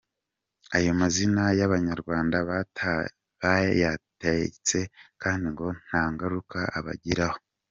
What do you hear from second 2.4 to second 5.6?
batayatetse kandi